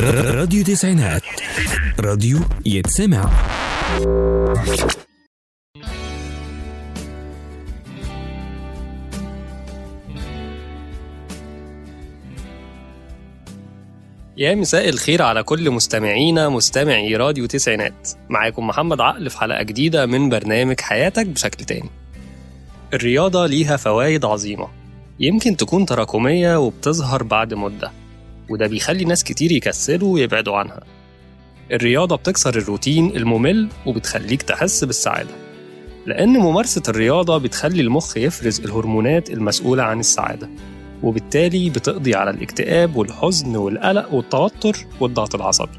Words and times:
راديو 0.00 0.64
تسعينات. 0.64 1.22
راديو 2.00 2.38
يتسمع. 2.66 3.30
يا 14.36 14.54
مساء 14.54 14.88
الخير 14.88 15.22
على 15.22 15.42
كل 15.42 15.70
مستمعينا 15.70 16.48
مستمعي 16.48 17.16
راديو 17.16 17.46
تسعينات. 17.46 18.08
معاكم 18.28 18.66
محمد 18.66 19.00
عقل 19.00 19.30
في 19.30 19.38
حلقة 19.38 19.62
جديدة 19.62 20.06
من 20.06 20.28
برنامج 20.28 20.80
حياتك 20.80 21.26
بشكل 21.26 21.64
تاني. 21.64 21.90
الرياضة 22.94 23.46
ليها 23.46 23.76
فوائد 23.76 24.24
عظيمة. 24.24 24.68
يمكن 25.20 25.56
تكون 25.56 25.86
تراكمية 25.86 26.56
وبتظهر 26.56 27.22
بعد 27.22 27.54
مدة. 27.54 28.01
وده 28.50 28.66
بيخلي 28.66 29.04
ناس 29.04 29.24
كتير 29.24 29.52
يكسلوا 29.52 30.14
ويبعدوا 30.14 30.56
عنها. 30.56 30.80
الرياضة 31.72 32.16
بتكسر 32.16 32.58
الروتين 32.58 33.16
الممل 33.16 33.68
وبتخليك 33.86 34.42
تحس 34.42 34.84
بالسعادة 34.84 35.30
لأن 36.06 36.28
ممارسة 36.28 36.82
الرياضة 36.88 37.38
بتخلي 37.38 37.80
المخ 37.80 38.16
يفرز 38.16 38.60
الهرمونات 38.60 39.30
المسؤولة 39.30 39.82
عن 39.82 40.00
السعادة 40.00 40.48
وبالتالي 41.02 41.70
بتقضي 41.70 42.14
على 42.14 42.30
الاكتئاب 42.30 42.96
والحزن 42.96 43.56
والقلق 43.56 44.14
والتوتر 44.14 44.76
والضغط 45.00 45.34
العصبي. 45.34 45.78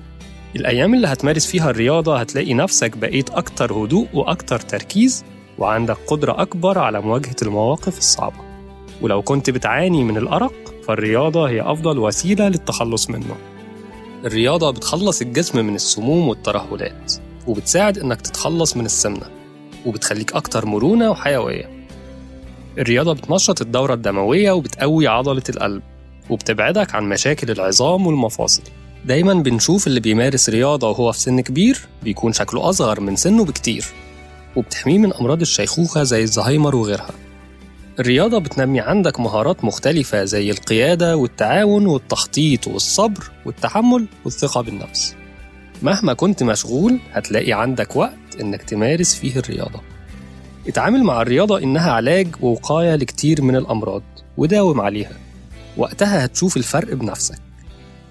الأيام 0.56 0.94
اللي 0.94 1.08
هتمارس 1.08 1.46
فيها 1.46 1.70
الرياضة 1.70 2.18
هتلاقي 2.20 2.54
نفسك 2.54 2.98
بقيت 2.98 3.30
أكتر 3.30 3.74
هدوء 3.74 4.08
وأكتر 4.14 4.60
تركيز 4.60 5.24
وعندك 5.58 5.98
قدرة 6.08 6.42
أكبر 6.42 6.80
على 6.80 7.02
مواجهة 7.02 7.36
المواقف 7.42 7.98
الصعبة. 7.98 8.40
ولو 9.02 9.22
كنت 9.22 9.50
بتعاني 9.50 10.04
من 10.04 10.18
الأرق 10.18 10.73
فالرياضة 10.88 11.50
هي 11.50 11.62
أفضل 11.62 12.00
وسيلة 12.00 12.48
للتخلص 12.48 13.10
منه. 13.10 13.36
الرياضة 14.26 14.72
بتخلص 14.72 15.22
الجسم 15.22 15.66
من 15.66 15.76
السموم 15.76 16.28
والترهلات 16.28 17.14
وبتساعد 17.48 17.98
إنك 17.98 18.22
تتخلص 18.22 18.78
من 18.78 18.86
السمنة 18.86 19.26
وبتخليك 19.86 20.34
أكتر 20.34 20.66
مرونة 20.66 21.12
وحيوية. 21.12 21.86
الرياضة 22.78 23.14
بتنشط 23.14 23.62
الدورة 23.62 23.94
الدموية 23.94 24.52
وبتقوي 24.52 25.08
عضلة 25.08 25.44
القلب 25.50 25.82
وبتبعدك 26.30 26.96
عن 26.96 27.10
مشاكل 27.10 27.52
العظام 27.52 28.08
والمفاصل. 28.08 28.64
دايما 29.06 29.34
بنشوف 29.34 29.88
اللي 29.88 30.00
بيمارس 30.00 30.50
رياضة 30.50 30.90
وهو 30.90 31.12
في 31.12 31.20
سن 31.20 31.42
كبير 31.42 31.80
بيكون 32.04 32.34
شكله 32.34 32.70
أصغر 32.70 33.00
من 33.00 33.16
سنه 33.16 33.46
بكتير 33.46 33.86
وبتحميه 34.56 34.98
من 34.98 35.14
أمراض 35.14 35.42
الشيخوخة 35.42 36.04
زي 36.04 36.24
الزهايمر 36.24 36.76
وغيرها. 36.76 37.12
الرياضة 38.00 38.40
بتنمي 38.40 38.80
عندك 38.80 39.20
مهارات 39.20 39.66
مختلفة 39.66 40.24
زي 40.24 40.52
القيادة 40.52 41.18
والتعاون 41.18 41.86
والتخطيط 41.86 42.68
والصبر 42.68 43.32
والتحمل 43.46 44.08
والثقة 44.26 44.62
بالنفس. 44.62 45.16
مهما 45.82 46.14
كنت 46.14 46.44
مشغول 46.44 47.00
هتلاقي 47.12 47.54
عندك 47.54 47.96
وقت 47.96 48.40
إنك 48.42 48.64
تمارس 48.64 49.16
فيه 49.16 49.40
الرياضة. 49.40 49.82
اتعامل 50.68 51.04
مع 51.04 51.22
الرياضة 51.22 51.64
إنها 51.64 51.92
علاج 51.92 52.28
ووقاية 52.42 52.96
لكتير 52.96 53.42
من 53.42 53.56
الأمراض 53.56 54.04
وداوم 54.38 54.82
عليها. 54.82 55.18
وقتها 55.78 56.26
هتشوف 56.26 56.58
الفرق 56.58 56.94
بنفسك. 56.94 57.40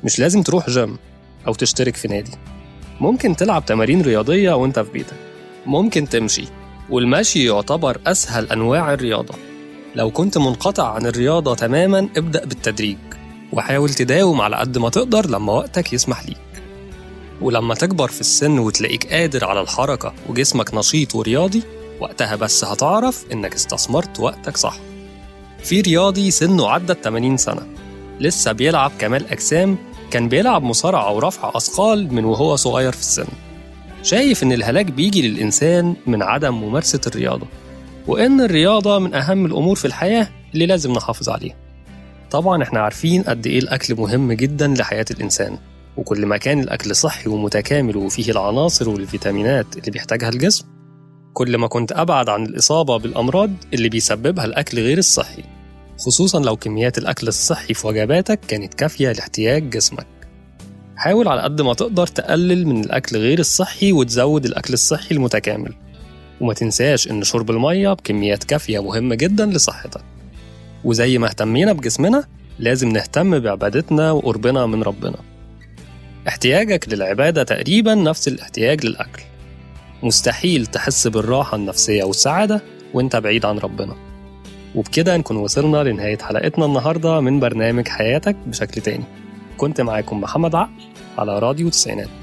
مش 0.05 0.19
لازم 0.19 0.42
تروح 0.42 0.70
جيم 0.70 0.98
أو 1.47 1.55
تشترك 1.55 1.97
في 1.97 2.08
نادي. 2.08 2.33
ممكن 3.00 3.36
تلعب 3.36 3.66
تمارين 3.66 4.03
رياضية 4.03 4.53
وأنت 4.53 4.78
في 4.78 4.92
بيتك. 4.92 5.16
ممكن 5.66 6.08
تمشي. 6.08 6.44
والمشي 6.91 7.44
يعتبر 7.47 8.00
أسهل 8.06 8.47
أنواع 8.53 8.92
الرياضة. 8.92 9.34
لو 9.95 10.11
كنت 10.11 10.39
منقطع 10.39 10.95
عن 10.95 11.07
الرياضة 11.07 11.55
تماما 11.55 12.09
ابدأ 12.17 12.45
بالتدريج 12.45 12.97
وحاول 13.53 13.91
تداوم 13.91 14.41
على 14.41 14.57
قد 14.57 14.79
ما 14.79 14.89
تقدر 14.91 15.31
لما 15.31 15.53
وقتك 15.53 15.93
يسمح 15.93 16.27
ليك. 16.27 16.37
ولما 17.41 17.75
تكبر 17.75 18.09
في 18.09 18.21
السن 18.21 18.59
وتلاقيك 18.59 19.12
قادر 19.12 19.45
على 19.45 19.61
الحركة 19.61 20.15
وجسمك 20.29 20.75
نشيط 20.75 21.15
ورياضي 21.15 21.62
وقتها 22.01 22.37
بس 22.37 22.65
هتعرف 22.65 23.25
إنك 23.33 23.55
استثمرت 23.55 24.21
وقتك 24.21 24.56
صح. 24.56 24.77
في 25.65 25.81
رياضي 25.81 26.31
سنه 26.31 26.69
عدى 26.69 26.95
80 26.95 27.37
سنة. 27.37 27.66
لسه 28.21 28.53
بيلعب 28.53 28.93
كمال 28.99 29.28
أجسام 29.31 29.77
كان 30.11 30.28
بيلعب 30.28 30.62
مصارعة 30.62 31.12
ورفع 31.12 31.53
أثقال 31.55 32.15
من 32.15 32.25
وهو 32.25 32.56
صغير 32.56 32.93
في 32.93 33.00
السن. 33.00 33.27
شايف 34.03 34.43
إن 34.43 34.53
الهلاك 34.53 34.87
بيجي 34.87 35.28
للإنسان 35.28 35.95
من 36.06 36.22
عدم 36.22 36.55
ممارسة 36.55 37.00
الرياضة. 37.06 37.47
وإن 38.07 38.41
الرياضة 38.41 38.99
من 38.99 39.15
أهم 39.15 39.47
الأمور 39.47 39.77
في 39.77 39.85
الحياة 39.85 40.29
اللي 40.55 40.67
لازم 40.67 40.93
نحافظ 40.93 41.29
عليها. 41.29 41.57
طبعا 42.31 42.63
إحنا 42.63 42.81
عارفين 42.81 43.23
قد 43.23 43.47
إيه 43.47 43.59
الأكل 43.59 43.95
مهم 43.95 44.33
جدا 44.33 44.69
لحياة 44.69 45.05
الإنسان 45.11 45.59
وكل 45.97 46.27
ما 46.27 46.37
كان 46.37 46.61
الأكل 46.61 46.97
صحي 46.97 47.29
ومتكامل 47.31 47.97
وفيه 47.97 48.33
العناصر 48.33 48.89
والفيتامينات 48.89 49.67
اللي 49.77 49.91
بيحتاجها 49.91 50.29
الجسم 50.29 50.65
كل 51.33 51.59
ما 51.59 51.67
كنت 51.67 51.93
أبعد 51.93 52.29
عن 52.29 52.47
الإصابة 52.47 52.97
بالأمراض 52.97 53.51
اللي 53.75 53.89
بيسببها 53.89 54.45
الأكل 54.45 54.79
غير 54.79 54.99
الصحي 54.99 55.43
خصوصا 55.99 56.41
لو 56.41 56.57
كميات 56.57 56.99
الأكل 56.99 57.29
الصحي 57.29 57.75
في 57.75 57.87
وجباتك 57.87 58.41
كانت 58.49 58.75
كافية 58.75 59.13
لاحتياج 59.13 59.71
جسمك. 59.71 60.07
حاول 60.97 61.29
على 61.29 61.43
قد 61.43 61.61
ما 61.61 61.75
تقدر 61.75 62.07
تقلل 62.07 62.67
من 62.67 62.84
الأكل 62.84 63.17
غير 63.17 63.39
الصحي 63.39 63.93
وتزود 63.93 64.45
الأكل 64.45 64.73
الصحي 64.73 65.15
المتكامل. 65.15 65.75
وما 66.42 66.54
تنساش 66.54 67.10
إن 67.10 67.22
شرب 67.22 67.50
المية 67.50 67.92
بكميات 67.92 68.44
كافية 68.44 68.82
مهمة 68.82 69.14
جدا 69.14 69.47
لصحتك. 69.47 70.00
وزي 70.84 71.19
ما 71.19 71.26
اهتمينا 71.26 71.72
بجسمنا 71.72 72.25
لازم 72.58 72.88
نهتم 72.88 73.38
بعبادتنا 73.38 74.10
وقربنا 74.10 74.66
من 74.66 74.82
ربنا. 74.82 75.16
احتياجك 76.28 76.88
للعبادة 76.88 77.42
تقريبا 77.42 77.94
نفس 77.94 78.28
الاحتياج 78.28 78.86
للأكل. 78.86 79.22
مستحيل 80.03 80.66
تحس 80.66 81.06
بالراحة 81.06 81.56
النفسية 81.56 82.04
والسعادة 82.04 82.62
وإنت 82.94 83.16
بعيد 83.16 83.44
عن 83.44 83.59
ربنا. 83.59 83.94
وبكده 84.74 85.16
نكون 85.16 85.36
وصلنا 85.36 85.84
لنهاية 85.84 86.19
حلقتنا 86.19 86.64
النهاردة 86.64 87.20
من 87.20 87.41
برنامج 87.41 87.88
حياتك 87.88 88.36
بشكل 88.47 88.80
تاني. 88.80 89.04
كنت 89.56 89.80
معاكم 89.80 90.20
محمد 90.20 90.54
عقل 90.54 90.70
على 91.19 91.38
راديو 91.38 91.69
تسعينات. 91.69 92.22